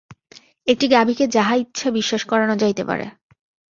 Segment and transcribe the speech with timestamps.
[0.67, 3.05] একটি গাভীকে যাহা ইচ্ছা বিশ্বাস করান যাইতে পারে।